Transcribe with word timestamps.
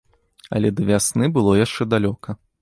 Але 0.59 0.71
да 0.79 0.85
вясны 0.87 1.29
было 1.37 1.53
яшчэ 1.65 1.89
далёка. 1.93 2.29